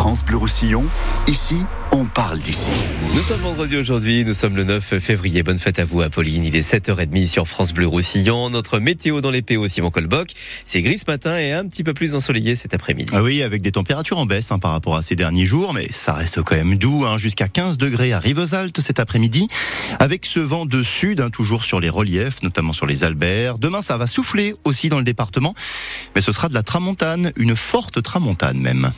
France 0.00 0.24
Bleu 0.24 0.38
Roussillon, 0.38 0.86
ici, 1.28 1.56
on 1.92 2.06
parle 2.06 2.40
d'ici. 2.40 2.70
Nous 3.14 3.22
sommes 3.22 3.40
vendredi 3.40 3.76
aujourd'hui, 3.76 4.24
nous 4.24 4.32
sommes 4.32 4.56
le 4.56 4.64
9 4.64 4.98
février. 4.98 5.42
Bonne 5.42 5.58
fête 5.58 5.78
à 5.78 5.84
vous, 5.84 6.00
Apolline. 6.00 6.42
Il 6.42 6.56
est 6.56 6.66
7h30 6.66 7.26
sur 7.26 7.46
France 7.46 7.74
Bleu 7.74 7.86
Roussillon. 7.86 8.48
Notre 8.48 8.78
météo 8.78 9.20
dans 9.20 9.30
les 9.30 9.42
PO, 9.42 9.66
Simon 9.66 9.90
Colboc. 9.90 10.32
C'est 10.64 10.80
gris 10.80 10.96
ce 10.96 11.04
matin 11.06 11.36
et 11.36 11.52
un 11.52 11.66
petit 11.66 11.84
peu 11.84 11.92
plus 11.92 12.14
ensoleillé 12.14 12.56
cet 12.56 12.72
après-midi. 12.72 13.12
Ah 13.14 13.22
oui, 13.22 13.42
avec 13.42 13.60
des 13.60 13.72
températures 13.72 14.16
en 14.16 14.24
baisse 14.24 14.50
hein, 14.52 14.58
par 14.58 14.70
rapport 14.70 14.96
à 14.96 15.02
ces 15.02 15.16
derniers 15.16 15.44
jours, 15.44 15.74
mais 15.74 15.86
ça 15.92 16.14
reste 16.14 16.40
quand 16.40 16.56
même 16.56 16.76
doux, 16.76 17.04
hein, 17.04 17.18
jusqu'à 17.18 17.48
15 17.48 17.76
degrés 17.76 18.14
à 18.14 18.20
Rivesaltes 18.20 18.80
cet 18.80 19.00
après-midi, 19.00 19.48
avec 19.98 20.24
ce 20.24 20.40
vent 20.40 20.64
de 20.64 20.82
sud, 20.82 21.20
hein, 21.20 21.28
toujours 21.28 21.62
sur 21.62 21.78
les 21.78 21.90
reliefs, 21.90 22.42
notamment 22.42 22.72
sur 22.72 22.86
les 22.86 23.04
Alberts. 23.04 23.58
Demain, 23.58 23.82
ça 23.82 23.98
va 23.98 24.06
souffler 24.06 24.54
aussi 24.64 24.88
dans 24.88 24.96
le 24.96 25.04
département, 25.04 25.54
mais 26.14 26.22
ce 26.22 26.32
sera 26.32 26.48
de 26.48 26.54
la 26.54 26.62
tramontane, 26.62 27.32
une 27.36 27.54
forte 27.54 28.02
tramontane 28.02 28.58
même. 28.58 28.92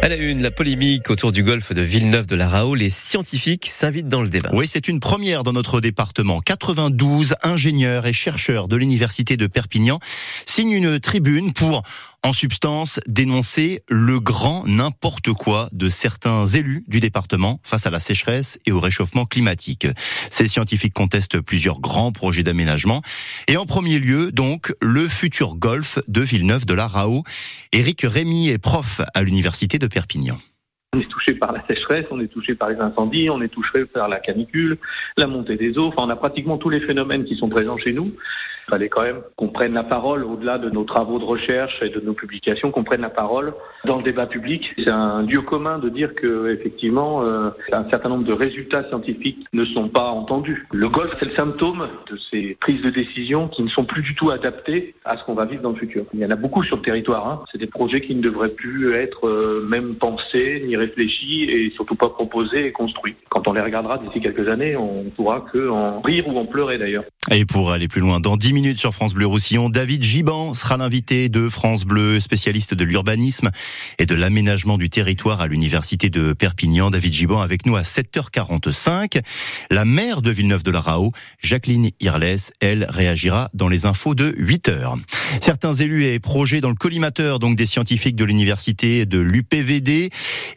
À 0.00 0.08
la 0.08 0.16
une, 0.16 0.42
la 0.42 0.52
polémique 0.52 1.10
autour 1.10 1.32
du 1.32 1.42
golfe 1.42 1.72
de 1.72 1.82
Villeneuve 1.82 2.28
de 2.28 2.36
la 2.36 2.48
Rao, 2.48 2.76
les 2.76 2.88
scientifiques 2.88 3.66
s'invitent 3.66 4.08
dans 4.08 4.22
le 4.22 4.28
débat. 4.28 4.50
Oui, 4.52 4.68
c'est 4.68 4.86
une 4.86 5.00
première 5.00 5.42
dans 5.42 5.52
notre 5.52 5.80
département. 5.80 6.40
92 6.40 7.34
ingénieurs 7.42 8.06
et 8.06 8.12
chercheurs 8.12 8.68
de 8.68 8.76
l'université 8.76 9.36
de 9.36 9.48
Perpignan 9.48 9.98
signent 10.46 10.70
une 10.70 11.00
tribune 11.00 11.52
pour 11.52 11.82
en 12.24 12.32
substance, 12.32 13.00
dénoncer 13.06 13.82
le 13.88 14.20
grand 14.20 14.66
n'importe 14.66 15.32
quoi 15.32 15.68
de 15.72 15.88
certains 15.88 16.46
élus 16.46 16.84
du 16.88 17.00
département 17.00 17.60
face 17.62 17.86
à 17.86 17.90
la 17.90 18.00
sécheresse 18.00 18.58
et 18.66 18.72
au 18.72 18.80
réchauffement 18.80 19.24
climatique. 19.24 19.86
Ces 20.30 20.48
scientifiques 20.48 20.94
contestent 20.94 21.40
plusieurs 21.40 21.80
grands 21.80 22.12
projets 22.12 22.42
d'aménagement 22.42 23.02
et 23.46 23.56
en 23.56 23.66
premier 23.66 23.98
lieu, 23.98 24.32
donc, 24.32 24.72
le 24.82 25.08
futur 25.08 25.54
golfe 25.54 25.98
de 26.08 26.20
Villeneuve 26.20 26.66
de 26.66 26.74
la 26.74 26.86
Rao. 26.86 27.22
Éric 27.72 28.02
Rémy 28.02 28.48
est 28.48 28.58
prof 28.58 29.00
à 29.14 29.22
l'université 29.22 29.78
de 29.78 29.86
Perpignan. 29.86 30.38
On 30.94 31.00
est 31.00 31.10
touché 31.10 31.34
par 31.34 31.52
la 31.52 31.62
sécheresse, 31.66 32.06
on 32.10 32.18
est 32.18 32.28
touché 32.28 32.54
par 32.54 32.70
les 32.70 32.76
incendies, 32.76 33.28
on 33.28 33.42
est 33.42 33.48
touché 33.48 33.84
par 33.84 34.08
la 34.08 34.20
canicule, 34.20 34.78
la 35.18 35.26
montée 35.26 35.56
des 35.56 35.76
eaux. 35.76 35.88
Enfin, 35.88 36.06
on 36.06 36.08
a 36.08 36.16
pratiquement 36.16 36.56
tous 36.56 36.70
les 36.70 36.80
phénomènes 36.80 37.24
qui 37.26 37.36
sont 37.36 37.50
présents 37.50 37.76
chez 37.76 37.92
nous. 37.92 38.14
Il 38.68 38.72
fallait 38.72 38.90
quand 38.90 39.02
même 39.02 39.22
qu'on 39.36 39.48
prenne 39.48 39.72
la 39.72 39.82
parole 39.82 40.24
au-delà 40.24 40.58
de 40.58 40.68
nos 40.68 40.84
travaux 40.84 41.18
de 41.18 41.24
recherche 41.24 41.82
et 41.82 41.88
de 41.88 42.00
nos 42.00 42.12
publications, 42.12 42.70
qu'on 42.70 42.84
prenne 42.84 43.00
la 43.00 43.08
parole 43.08 43.54
dans 43.86 43.96
le 43.96 44.02
débat 44.02 44.26
public. 44.26 44.74
C'est 44.76 44.90
un 44.90 45.22
lieu 45.22 45.40
commun 45.40 45.78
de 45.78 45.88
dire 45.88 46.14
que 46.14 46.52
effectivement, 46.52 47.22
euh, 47.22 47.48
un 47.72 47.88
certain 47.88 48.10
nombre 48.10 48.24
de 48.24 48.32
résultats 48.34 48.86
scientifiques 48.88 49.46
ne 49.54 49.64
sont 49.64 49.88
pas 49.88 50.10
entendus. 50.10 50.66
Le 50.70 50.86
golf, 50.90 51.10
c'est 51.18 51.24
le 51.24 51.34
symptôme 51.34 51.88
de 52.10 52.18
ces 52.30 52.58
prises 52.60 52.82
de 52.82 52.90
décision 52.90 53.48
qui 53.48 53.62
ne 53.62 53.68
sont 53.68 53.86
plus 53.86 54.02
du 54.02 54.14
tout 54.14 54.30
adaptées 54.30 54.94
à 55.06 55.16
ce 55.16 55.24
qu'on 55.24 55.34
va 55.34 55.46
vivre 55.46 55.62
dans 55.62 55.70
le 55.70 55.76
futur. 55.76 56.04
Il 56.12 56.20
y 56.20 56.26
en 56.26 56.30
a 56.30 56.36
beaucoup 56.36 56.62
sur 56.62 56.76
le 56.76 56.82
territoire. 56.82 57.26
Hein. 57.26 57.44
C'est 57.50 57.58
des 57.58 57.68
projets 57.68 58.02
qui 58.02 58.14
ne 58.14 58.20
devraient 58.20 58.50
plus 58.50 58.92
être 58.92 59.26
euh, 59.26 59.66
même 59.66 59.94
pensés 59.94 60.62
ni 60.66 60.76
réfléchis 60.76 61.44
et 61.44 61.70
surtout 61.70 61.94
pas 61.94 62.10
proposés 62.10 62.66
et 62.66 62.72
construits. 62.72 63.16
Quand 63.30 63.48
on 63.48 63.54
les 63.54 63.62
regardera 63.62 63.96
d'ici 63.96 64.20
quelques 64.20 64.46
années, 64.46 64.76
on 64.76 65.04
pourra 65.16 65.46
que 65.52 65.70
en 65.70 66.02
rire 66.02 66.28
ou 66.28 66.38
en 66.38 66.44
pleurer 66.44 66.76
d'ailleurs. 66.76 67.04
Et 67.30 67.44
pour 67.44 67.72
aller 67.72 67.88
plus 67.88 68.00
loin, 68.00 68.20
dans 68.20 68.38
10 68.38 68.54
minutes 68.54 68.78
sur 68.78 68.94
France 68.94 69.12
Bleu 69.12 69.26
Roussillon, 69.26 69.68
David 69.68 70.02
Giban 70.02 70.54
sera 70.54 70.78
l'invité 70.78 71.28
de 71.28 71.48
France 71.50 71.84
Bleu, 71.84 72.20
spécialiste 72.20 72.72
de 72.72 72.84
l'urbanisme 72.84 73.50
et 73.98 74.06
de 74.06 74.14
l'aménagement 74.14 74.78
du 74.78 74.88
territoire 74.88 75.42
à 75.42 75.46
l'université 75.46 76.08
de 76.08 76.32
Perpignan. 76.32 76.90
David 76.90 77.12
Giban 77.12 77.40
avec 77.40 77.66
nous 77.66 77.76
à 77.76 77.82
7h45. 77.82 79.20
La 79.70 79.84
maire 79.84 80.22
de 80.22 80.30
Villeneuve 80.30 80.62
de 80.62 80.70
la 80.70 80.80
Rao, 80.80 81.12
Jacqueline 81.42 81.90
Irles, 82.00 82.52
elle 82.60 82.86
réagira 82.88 83.50
dans 83.52 83.68
les 83.68 83.84
infos 83.84 84.14
de 84.14 84.30
8h. 84.32 84.98
Certains 85.42 85.74
élus 85.74 86.06
et 86.06 86.20
projets 86.20 86.62
dans 86.62 86.70
le 86.70 86.74
collimateur 86.74 87.38
donc 87.38 87.56
des 87.56 87.66
scientifiques 87.66 88.16
de 88.16 88.24
l'université 88.24 89.04
de 89.04 89.18
l'UPVD. 89.18 90.10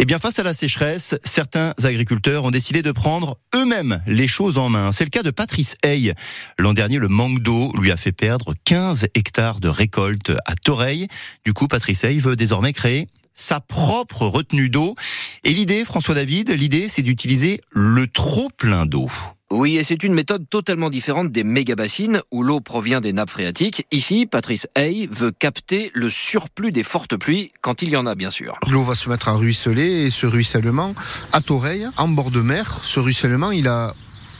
Eh 0.04 0.06
bien 0.06 0.18
face 0.18 0.40
à 0.40 0.44
la 0.44 0.56
sécheresse, 0.56 1.14
certains 1.24 1.76
agriculteurs 1.84 2.44
ont 2.44 2.50
décidé 2.50 2.82
de 2.82 2.92
prendre 2.92 3.38
eux-mêmes 3.54 4.02
les 4.08 4.26
choses 4.26 4.58
en 4.58 4.68
main. 4.68 4.92
C'est 4.92 5.04
le 5.04 5.12
cas 5.12 5.22
de 5.22 5.30
Patrice 5.30 5.76
Hay. 5.84 6.16
L'an 6.58 6.74
dernier, 6.74 6.98
le 6.98 7.08
manque 7.08 7.44
d'eau 7.44 7.72
lui 7.80 7.92
a 7.92 7.98
fait 7.98 8.12
perdre 8.12 8.56
15 8.64 9.10
hectares 9.14 9.60
de 9.60 9.70
récolte 9.70 10.32
à 10.48 10.56
Toreil. 10.56 11.08
Du 11.46 11.54
coup, 11.54 11.68
Patrice 11.68 12.04
Hay 12.04 12.18
veut 12.18 12.36
désormais 12.36 12.74
créer 12.74 13.10
sa 13.36 13.60
propre 13.60 14.26
retenue 14.26 14.70
d'eau. 14.70 14.96
Et 15.44 15.54
l'idée, 15.54 15.86
François 15.86 16.16
David, 16.16 16.50
l'idée, 16.50 16.90
c'est 16.90 17.04
d'utiliser 17.04 17.62
le 17.70 18.08
trop 18.08 18.50
plein 18.58 18.88
d'eau. 18.88 19.08
Oui, 19.52 19.76
et 19.76 19.84
c'est 19.84 20.04
une 20.04 20.14
méthode 20.14 20.48
totalement 20.50 20.90
différente 20.90 21.30
des 21.30 21.44
méga-bassines 21.44 22.22
où 22.32 22.42
l'eau 22.42 22.62
provient 22.62 23.02
des 23.02 23.12
nappes 23.12 23.30
phréatiques. 23.30 23.86
Ici, 23.92 24.26
Patrice 24.26 24.66
Hay 24.76 25.08
veut 25.12 25.32
capter 25.32 25.92
le 25.94 26.10
surplus 26.10 26.72
des 26.72 26.84
fortes 26.84 27.18
pluies 27.18 27.52
quand 27.60 27.82
il 27.82 27.90
y 27.90 27.98
en 27.98 28.06
a, 28.06 28.16
bien 28.16 28.30
sûr. 28.30 28.58
L'eau 28.70 28.84
va 28.84 28.96
se 28.96 29.10
mettre 29.10 29.28
à 29.28 29.34
ruisseler 29.34 30.06
et 30.06 30.10
ce 30.10 30.26
ruissellement, 30.26 30.96
à 31.34 31.42
Toreil, 31.42 31.86
en 31.98 32.08
bord 32.08 32.32
de 32.32 32.40
mer, 32.40 32.80
ce 32.82 33.02
ruissellement, 33.02 33.52
il 33.52 33.68
a 33.68 33.94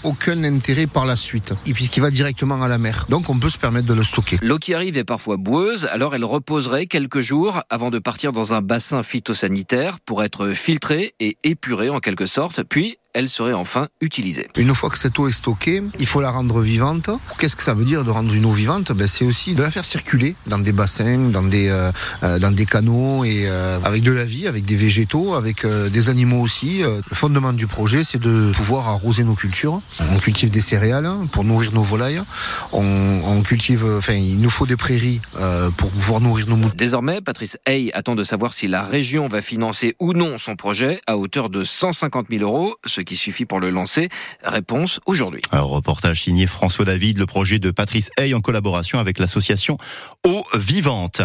aucun 0.04 0.44
intérêt 0.44 0.88
par 0.88 1.06
la 1.06 1.16
suite, 1.16 1.54
puisqu'il 1.66 2.02
va 2.02 2.10
directement 2.10 2.62
à 2.62 2.68
la 2.68 2.78
mer. 2.78 3.06
Donc 3.10 3.30
on 3.30 3.38
peut 3.38 3.50
se 3.50 3.58
permettre 3.58 3.88
de 3.88 3.94
le 3.94 4.04
stocker. 4.04 4.40
L'eau 4.42 4.58
qui 4.58 4.74
arrive 4.74 4.98
est 4.98 5.04
parfois 5.04 5.38
boueuse, 5.38 5.88
alors 5.92 6.16
elle 6.16 6.26
reposerait 6.26 6.88
quelques 6.88 7.22
jours 7.22 7.62
avant 7.70 7.90
de 7.90 8.00
partir 8.00 8.32
dans 8.32 8.54
un 8.54 8.62
bassin 8.62 9.04
phytosanitaire 9.04 10.00
pour 10.00 10.24
être 10.24 10.54
filtrée 10.54 11.14
et 11.20 11.38
épurée 11.44 11.90
en 11.90 12.00
quelque 12.00 12.26
sorte, 12.26 12.64
puis 12.64 12.98
elle 13.14 13.30
serait 13.30 13.54
enfin 13.54 13.88
utilisée. 14.00 14.48
Une 14.58 14.74
fois 14.74 14.90
que 14.90 14.98
cette 14.98 15.18
eau 15.20 15.28
est 15.28 15.32
stockée, 15.32 15.84
il 16.00 16.06
faut 16.06 16.22
la 16.22 16.32
rendre 16.32 16.62
vivante. 16.62 17.10
Qu'est-ce 17.38 17.56
que 17.56 17.64
ça 17.64 17.74
veut 17.74 17.86
dire 17.86 18.04
de 18.04 18.12
rendre 18.12 18.34
une 18.34 18.46
eau 18.46 18.52
vivante? 18.52 18.92
Ben, 18.92 19.08
C'est 19.08 19.26
aussi 19.26 19.56
de 19.56 19.64
la 19.64 19.72
faire 19.72 19.86
circuler 19.86 20.36
dans 20.48 20.60
des 20.60 20.72
bassins, 20.72 21.30
dans 21.30 21.44
des, 21.44 21.70
euh, 21.70 21.92
euh 22.24 22.40
dans 22.40 22.52
des 22.52 22.66
canaux, 22.66 23.24
et 23.24 23.46
euh, 23.48 23.80
avec 23.84 24.04
de 24.04 24.12
la 24.12 24.24
vie, 24.24 24.48
avec 24.48 24.66
des 24.66 24.76
végétaux, 24.76 25.34
avec 25.34 25.66
euh, 25.66 25.90
des 25.90 26.10
animaux 26.10 26.42
aussi. 26.42 26.82
Le 26.82 27.16
fondement 27.16 27.54
du 27.54 27.68
projet, 27.68 28.04
c'est 28.04 28.20
de 28.20 28.52
pouvoir 28.56 28.88
arroser 28.88 29.24
nos 29.24 29.36
cultures. 29.36 29.82
On 30.00 30.18
cultive 30.20 30.50
des 30.50 30.62
céréales 30.62 31.10
pour 31.32 31.44
nourrir 31.44 31.74
nos 31.74 31.84
volailles. 31.84 32.22
On, 32.72 33.22
on 33.24 33.42
cultive, 33.42 33.86
enfin, 33.98 34.14
il 34.14 34.40
nous 34.40 34.50
faut 34.50 34.66
des 34.66 34.78
prairies 34.78 35.22
pour 35.78 35.90
pouvoir 35.92 36.22
nourrir 36.22 36.48
nos 36.48 36.56
moutons. 36.56 36.76
Désormais, 36.76 37.22
Patrice 37.22 37.58
Hay 37.66 37.92
attend 37.94 38.16
de 38.16 38.24
savoir 38.24 38.54
si 38.54 38.68
la 38.68 38.84
région 38.84 39.28
va 39.28 39.42
financer 39.42 39.96
ou 40.00 40.14
non 40.14 40.38
son 40.38 40.56
projet 40.56 41.02
à 41.08 41.18
hauteur 41.18 41.50
de 41.50 41.64
150 41.64 42.28
000 42.30 42.44
euros, 42.44 42.76
ce 42.86 43.01
qui 43.04 43.16
suffit 43.16 43.46
pour 43.46 43.60
le 43.60 43.70
lancer. 43.70 44.10
Réponse 44.44 45.00
aujourd'hui. 45.06 45.42
Un 45.52 45.62
reportage 45.62 46.22
signé 46.22 46.48
François 46.48 46.86
David, 46.86 47.18
le 47.18 47.26
projet 47.26 47.60
de 47.60 47.72
Patrice 47.72 48.12
Hay 48.18 48.34
en 48.34 48.42
collaboration 48.42 49.00
avec 49.00 49.20
l'association 49.20 49.78
Eau 50.26 50.44
Vivante. 50.54 51.22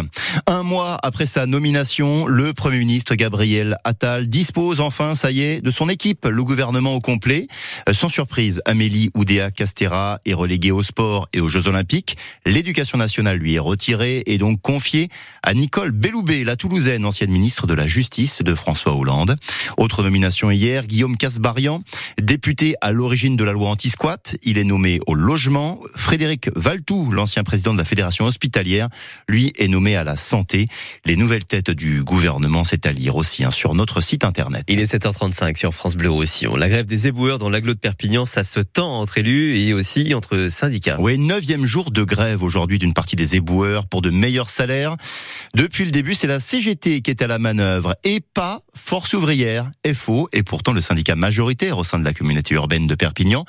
Un 0.47 0.63
mois 0.63 0.97
après 1.03 1.25
sa 1.25 1.45
nomination, 1.45 2.27
le 2.27 2.53
Premier 2.53 2.79
ministre 2.79 3.15
Gabriel 3.15 3.77
Attal 3.83 4.27
dispose 4.27 4.79
enfin, 4.79 5.15
ça 5.15 5.31
y 5.31 5.41
est, 5.41 5.61
de 5.61 5.71
son 5.71 5.89
équipe, 5.89 6.25
le 6.25 6.43
gouvernement 6.43 6.93
au 6.93 7.01
complet. 7.01 7.47
Sans 7.91 8.09
surprise, 8.09 8.61
Amélie 8.65 9.11
Oudéa 9.15 9.51
Castera 9.51 10.19
est 10.25 10.33
reléguée 10.33 10.71
au 10.71 10.81
sport 10.81 11.27
et 11.33 11.41
aux 11.41 11.49
Jeux 11.49 11.67
Olympiques. 11.67 12.17
L'éducation 12.45 12.97
nationale 12.97 13.37
lui 13.37 13.55
est 13.55 13.59
retirée 13.59 14.23
et 14.25 14.37
donc 14.37 14.61
confiée 14.61 15.09
à 15.43 15.53
Nicole 15.53 15.91
Belloubet, 15.91 16.43
la 16.43 16.55
Toulousaine, 16.55 17.05
ancienne 17.05 17.31
ministre 17.31 17.67
de 17.67 17.73
la 17.73 17.87
Justice 17.87 18.41
de 18.41 18.55
François 18.55 18.95
Hollande. 18.95 19.37
Autre 19.77 20.03
nomination 20.03 20.51
hier, 20.51 20.87
Guillaume 20.87 21.17
Casbarian, 21.17 21.66
député 22.21 22.75
à 22.81 22.91
l'origine 22.91 23.35
de 23.35 23.43
la 23.43 23.51
loi 23.51 23.69
anti-squat. 23.69 24.37
Il 24.43 24.57
est 24.57 24.63
nommé 24.63 24.99
au 25.07 25.15
logement. 25.15 25.79
Frédéric 25.95 26.49
Valtou, 26.55 27.11
l'ancien 27.11 27.43
président 27.43 27.73
de 27.73 27.77
la 27.77 27.85
Fédération 27.85 28.25
hospitalière, 28.25 28.89
lui 29.27 29.51
est 29.57 29.67
nommé 29.67 29.95
à 29.95 30.03
la 30.03 30.15
santé. 30.15 30.67
Les 31.05 31.15
nouvelles 31.15 31.45
têtes 31.45 31.71
du 31.71 32.03
gouvernement, 32.03 32.63
c'est 32.63 32.85
à 32.85 32.91
lire 32.91 33.15
aussi 33.15 33.43
hein, 33.43 33.51
sur 33.51 33.75
notre 33.75 34.01
site 34.01 34.23
internet. 34.23 34.63
Il 34.67 34.79
est 34.79 34.93
7h35 34.93 35.57
sur 35.57 35.73
France 35.73 35.95
Bleu 35.95 36.09
Roussillon. 36.09 36.55
La 36.55 36.69
grève 36.69 36.85
des 36.85 37.07
éboueurs 37.07 37.39
dans 37.39 37.49
l'agglo 37.49 37.73
de 37.73 37.79
Perpignan, 37.79 38.25
ça 38.25 38.43
se 38.43 38.59
tend 38.59 38.99
entre 38.99 39.17
élus 39.17 39.57
et 39.57 39.73
aussi 39.73 40.13
entre 40.13 40.47
syndicats. 40.49 40.97
Oui, 40.99 41.17
neuvième 41.17 41.65
jour 41.65 41.91
de 41.91 42.03
grève 42.03 42.43
aujourd'hui 42.43 42.79
d'une 42.79 42.93
partie 42.93 43.15
des 43.15 43.35
éboueurs 43.35 43.87
pour 43.87 44.01
de 44.01 44.09
meilleurs 44.09 44.49
salaires. 44.49 44.95
Depuis 45.53 45.85
le 45.85 45.91
début, 45.91 46.13
c'est 46.13 46.27
la 46.27 46.39
CGT 46.39 47.01
qui 47.01 47.11
est 47.11 47.21
à 47.21 47.27
la 47.27 47.39
manœuvre 47.39 47.95
et 48.03 48.19
pas 48.19 48.61
Force 48.73 49.13
ouvrière, 49.13 49.69
FO, 49.93 50.29
et 50.31 50.43
pourtant 50.43 50.71
le 50.71 50.81
syndicat 50.81 51.15
majoritaire 51.15 51.56
au 51.65 51.83
sein 51.83 51.99
de 51.99 52.05
la 52.05 52.13
communauté 52.13 52.55
urbaine 52.55 52.87
de 52.87 52.95
Perpignan. 52.95 53.45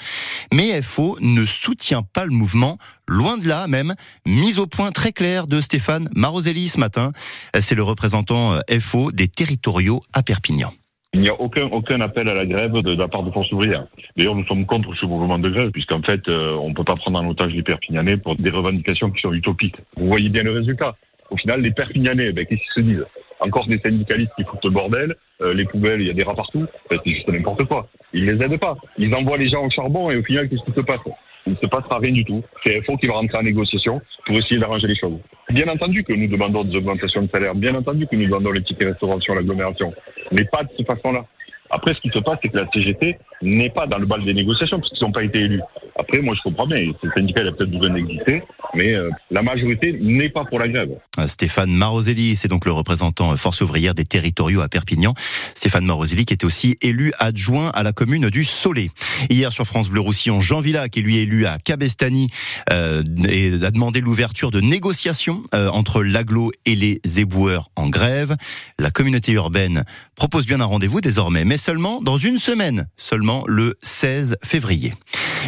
Mais 0.53 0.81
FO 0.83 1.19
ne 1.21 1.45
soutient 1.45 2.03
pas 2.03 2.25
le 2.25 2.31
mouvement, 2.31 2.79
loin 3.07 3.37
de 3.37 3.49
là 3.49 3.69
même, 3.69 3.95
mise 4.27 4.59
au 4.59 4.67
point 4.67 4.91
très 4.91 5.13
clair 5.13 5.47
de 5.47 5.61
Stéphane 5.61 6.09
Maroselli 6.15 6.69
ce 6.69 6.79
matin. 6.79 7.13
C'est 7.59 7.75
le 7.75 7.83
représentant 7.83 8.57
FO 8.81 9.13
des 9.13 9.29
territoriaux 9.29 10.03
à 10.13 10.23
Perpignan. 10.23 10.73
Il 11.15 11.21
n'y 11.21 11.29
a 11.31 11.41
aucun, 11.41 11.65
aucun 11.67 12.01
appel 12.03 12.29
à 12.29 12.35
la 12.35 12.45
grève 12.45 12.73
de, 12.73 12.95
la 12.95 13.09
part 13.09 13.23
de 13.23 13.31
Force 13.31 13.51
ouvrière. 13.53 13.87
D'ailleurs, 14.17 14.35
nous 14.35 14.45
sommes 14.47 14.67
contre 14.67 14.95
ce 14.95 15.07
mouvement 15.07 15.39
de 15.39 15.49
grève, 15.49 15.71
puisqu'en 15.71 16.03
fait, 16.03 16.29
euh, 16.29 16.53
on 16.61 16.71
ne 16.71 16.75
peut 16.75 16.85
pas 16.85 16.97
prendre 16.97 17.19
en 17.19 17.27
otage 17.27 17.53
les 17.53 17.63
Perpignanais 17.63 18.19
pour 18.19 18.37
des 18.37 18.51
revendications 18.51 19.11
qui 19.11 19.23
sont 19.23 19.33
utopiques. 19.33 19.77
Vous 19.97 20.07
voyez 20.07 20.29
bien 20.29 20.43
le 20.43 20.53
résultat. 20.53 20.97
Au 21.31 21.37
final, 21.37 21.63
les 21.63 21.71
Perpignanais, 21.71 22.33
ben, 22.33 22.45
qu'est-ce 22.45 22.61
qu'ils 22.61 22.85
se 22.85 22.89
disent? 22.89 23.07
Encore 23.41 23.67
des 23.67 23.79
syndicalistes 23.79 24.33
qui 24.37 24.45
foutent 24.45 24.65
le 24.65 24.71
bordel, 24.71 25.15
euh, 25.41 25.55
les 25.55 25.65
poubelles, 25.65 26.01
il 26.01 26.07
y 26.07 26.11
a 26.11 26.15
des 26.15 26.23
rats 26.23 26.35
partout, 26.35 26.67
c'est 26.91 26.99
juste 27.05 27.29
n'importe 27.29 27.65
quoi. 27.65 27.89
Ils 28.13 28.25
les 28.27 28.43
aident 28.43 28.59
pas. 28.59 28.77
Ils 28.97 29.15
envoient 29.15 29.37
les 29.37 29.49
gens 29.49 29.65
au 29.65 29.71
charbon 29.71 30.11
et 30.11 30.17
au 30.17 30.23
final, 30.23 30.49
qu'est-ce 30.49 30.65
qui 30.65 30.73
se 30.73 30.81
passe? 30.81 31.01
Il 31.47 31.53
ne 31.53 31.57
se 31.57 31.67
passera 31.67 31.99
rien 31.99 32.13
du 32.13 32.25
tout. 32.25 32.43
C'est 32.65 32.85
FO 32.85 32.97
qui 32.97 33.07
va 33.07 33.15
rentrer 33.15 33.39
en 33.39 33.43
négociation 33.43 34.01
pour 34.27 34.37
essayer 34.37 34.59
d'arranger 34.59 34.87
les 34.87 34.97
choses. 34.97 35.19
Bien 35.51 35.67
entendu 35.69 36.05
que 36.05 36.13
nous 36.13 36.27
demandons 36.27 36.65
des 36.65 36.77
augmentations 36.77 37.23
de 37.23 37.31
salaire, 37.31 37.55
bien 37.55 37.75
entendu 37.75 38.07
que 38.07 38.17
nous 38.17 38.27
demandons 38.27 38.51
les 38.51 38.63
tickets 38.63 38.89
restauration, 38.89 39.35
l'agglomération, 39.35 39.95
mais 40.33 40.45
pas 40.45 40.65
de 40.65 40.69
cette 40.77 40.87
façon-là. 40.87 41.25
Après, 41.71 41.95
ce 41.95 42.01
qui 42.01 42.09
se 42.09 42.19
passe, 42.19 42.39
c'est 42.43 42.49
que 42.49 42.57
la 42.57 42.67
CGT 42.73 43.19
n'est 43.43 43.71
pas 43.71 43.87
dans 43.87 43.99
le 43.99 44.07
bal 44.07 44.25
des 44.25 44.35
négociations 44.35 44.81
puisqu'ils 44.81 45.05
n'ont 45.05 45.13
pas 45.13 45.23
été 45.23 45.41
élus. 45.41 45.63
Après, 45.99 46.21
moi, 46.21 46.35
je 46.37 46.43
comprends 46.43 46.67
bien. 46.67 46.79
Ce 47.03 47.09
syndicat, 47.17 47.43
il 47.43 47.49
a 47.49 47.53
peut-être 47.53 47.73
besoin 47.73 47.93
d'exister, 47.93 48.43
mais 48.75 48.95
euh, 48.95 49.11
la 49.33 49.43
majorité 49.43 49.99
n'est 50.01 50.29
pas 50.29 50.45
pour 50.45 50.61
la 50.61 50.69
grève. 50.69 50.91
Euh, 51.19 51.27
Stéphane 51.27 51.71
Maroselli, 51.71 52.37
c'est 52.37 52.47
donc 52.47 52.65
le 52.67 52.73
représentant 52.73 53.33
euh, 53.33 53.37
Force 53.37 53.61
ouvrière 53.63 53.95
des 53.95 54.05
territoriaux 54.05 54.61
à 54.61 54.69
Perpignan. 54.69 55.15
Stéphane 55.55 55.85
Maroselli 55.85 56.25
qui 56.25 56.35
est 56.35 56.45
aussi 56.45 56.77
élu 56.83 57.13
adjoint 57.19 57.71
à 57.71 57.83
la 57.83 57.93
commune 57.93 58.31
du 58.31 58.45
Soleil. 58.45 58.91
Hier 59.29 59.53
sur 59.53 59.65
France 59.65 59.89
Bleu 59.89 60.01
Roussillon, 60.01 60.41
Jean 60.41 60.61
Villa, 60.61 60.89
qui 60.89 61.01
est 61.01 61.03
lui 61.03 61.19
élu 61.19 61.47
à 61.47 61.59
Cabestany, 61.59 62.29
euh, 62.73 63.01
a 63.01 63.71
demandé 63.73 64.01
l'ouverture 64.01 64.53
de 64.53 64.61
négociations 64.61 65.43
entre 65.53 66.03
l'aglo 66.03 66.53
et 66.65 66.75
les 66.75 67.01
éboueurs 67.19 67.71
en 67.75 67.89
grève. 67.89 68.37
La 68.79 68.91
communauté 68.91 69.33
urbaine 69.33 69.85
propose 70.15 70.47
bien 70.47 70.61
un 70.61 70.65
rendez-vous 70.65 71.01
désormais, 71.01 71.45
mais 71.45 71.57
seulement 71.57 72.01
dans 72.01 72.17
une 72.17 72.39
semaine, 72.39 72.89
seulement 72.97 73.45
le 73.47 73.77
16 73.83 74.37
février. 74.45 74.95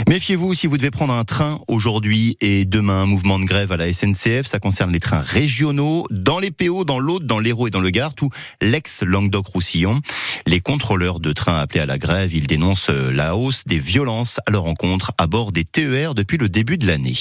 Méfiez-vous 0.08 0.39
si 0.54 0.66
vous 0.66 0.78
devez 0.78 0.90
prendre 0.90 1.12
un 1.12 1.24
train 1.24 1.60
aujourd'hui 1.68 2.36
et 2.40 2.64
demain, 2.64 3.02
un 3.02 3.06
mouvement 3.06 3.38
de 3.38 3.44
grève 3.44 3.72
à 3.72 3.76
la 3.76 3.92
SNCF. 3.92 4.46
Ça 4.46 4.58
concerne 4.58 4.90
les 4.90 4.98
trains 4.98 5.20
régionaux, 5.20 6.06
dans 6.10 6.38
les 6.38 6.50
PO, 6.50 6.84
dans 6.84 6.98
l'Aude, 6.98 7.26
dans 7.26 7.38
l'Hérault 7.38 7.68
et 7.68 7.70
dans 7.70 7.80
le 7.80 7.90
Gard, 7.90 8.14
tout 8.14 8.30
l'ex-Languedoc-Roussillon. 8.62 10.00
Les 10.46 10.60
contrôleurs 10.60 11.20
de 11.20 11.32
trains 11.32 11.58
appelés 11.58 11.80
à 11.80 11.86
la 11.86 11.98
grève, 11.98 12.34
ils 12.34 12.46
dénoncent 12.46 12.88
euh, 12.88 13.12
la 13.12 13.36
hausse 13.36 13.64
des 13.66 13.78
violences 13.78 14.40
à 14.46 14.50
leur 14.50 14.64
encontre 14.64 15.12
à 15.18 15.26
bord 15.26 15.52
des 15.52 15.64
TER 15.64 16.14
depuis 16.14 16.38
le 16.38 16.48
début 16.48 16.78
de 16.78 16.86
l'année. 16.86 17.16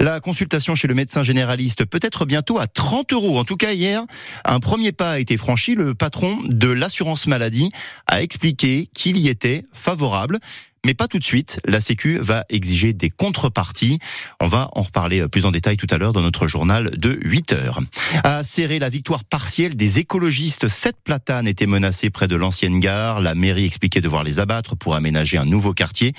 La 0.00 0.20
consultation 0.20 0.74
chez 0.74 0.88
le 0.88 0.94
médecin 0.94 1.22
généraliste 1.22 1.86
peut 1.86 2.00
être 2.02 2.26
bientôt 2.26 2.58
à 2.58 2.66
30 2.66 3.14
euros. 3.14 3.38
En 3.38 3.44
tout 3.44 3.56
cas, 3.56 3.72
hier, 3.72 4.04
un 4.44 4.60
premier 4.60 4.92
pas 4.92 5.12
a 5.12 5.18
été 5.18 5.36
franchi. 5.36 5.74
Le 5.74 5.94
patron 5.94 6.36
de 6.44 6.68
l'assurance 6.68 7.26
maladie 7.26 7.70
a 8.06 8.22
expliqué 8.22 8.88
qu'il 8.94 9.16
y 9.16 9.28
était 9.28 9.64
favorable 9.72 10.38
mais 10.84 10.94
pas 10.94 11.06
tout 11.06 11.18
de 11.18 11.24
suite. 11.24 11.60
La 11.64 11.80
Sécu 11.80 12.18
va 12.18 12.44
exiger 12.48 12.92
des 12.92 13.10
contreparties. 13.10 13.98
On 14.40 14.48
va 14.48 14.68
en 14.74 14.82
reparler 14.82 15.28
plus 15.28 15.46
en 15.46 15.52
détail 15.52 15.76
tout 15.76 15.86
à 15.90 15.98
l'heure 15.98 16.12
dans 16.12 16.22
notre 16.22 16.46
journal 16.46 16.90
de 16.96 17.18
8 17.22 17.52
heures. 17.52 17.80
À 18.24 18.42
serrer 18.42 18.78
la 18.78 18.88
victoire 18.88 19.24
partielle 19.24 19.76
des 19.76 20.00
écologistes, 20.00 20.68
sept 20.68 20.96
platanes 21.04 21.46
étaient 21.46 21.66
menacées 21.66 22.10
près 22.10 22.26
de 22.26 22.34
l'ancienne 22.34 22.80
gare. 22.80 23.20
La 23.20 23.34
mairie 23.34 23.64
expliquait 23.64 24.00
devoir 24.00 24.24
les 24.24 24.40
abattre 24.40 24.76
pour 24.76 24.96
aménager 24.96 25.38
un 25.38 25.44
nouveau 25.44 25.72
quartier. 25.72 26.12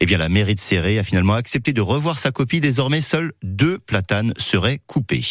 Eh 0.00 0.06
bien, 0.06 0.18
la 0.18 0.28
mairie 0.28 0.54
de 0.54 0.60
Serré 0.60 0.98
a 0.98 1.04
finalement 1.04 1.34
accepté 1.34 1.72
de 1.72 1.80
revoir 1.80 2.18
sa 2.18 2.32
copie. 2.32 2.60
Désormais, 2.60 3.00
seuls 3.00 3.32
deux 3.42 3.78
platanes 3.78 4.34
seraient 4.36 4.80
coupés. 4.86 5.24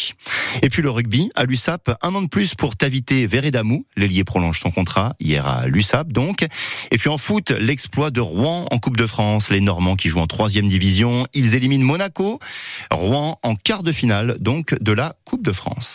Et 0.62 0.70
puis 0.70 0.82
le 0.82 0.90
rugby 0.90 1.30
à 1.34 1.44
l'USAP, 1.44 1.90
un 2.02 2.14
an 2.14 2.22
de 2.22 2.28
plus 2.28 2.54
pour 2.54 2.76
Tavité 2.76 3.26
Vérédamou. 3.26 3.84
L'ailier 3.96 4.24
prolonge 4.24 4.60
son 4.60 4.70
contrat 4.70 5.14
hier 5.20 5.46
à 5.46 5.66
l'USAP 5.66 6.12
donc. 6.12 6.46
Et 6.90 6.98
puis 6.98 7.08
en 7.08 7.18
foot, 7.18 7.50
l'exploit 7.50 8.10
de 8.10 8.20
Rouen 8.20 8.66
en 8.78 8.80
Coupe 8.80 8.96
de 8.96 9.06
France. 9.06 9.50
Les 9.50 9.60
Normands 9.60 9.96
qui 9.96 10.08
jouent 10.08 10.20
en 10.20 10.28
troisième 10.28 10.68
division, 10.68 11.26
ils 11.34 11.56
éliminent 11.56 11.84
Monaco. 11.84 12.38
Rouen 12.92 13.36
en 13.42 13.56
quart 13.56 13.82
de 13.82 13.90
finale 13.90 14.36
donc 14.38 14.80
de 14.80 14.92
la 14.92 15.16
Coupe 15.24 15.44
de 15.44 15.50
France. 15.50 15.86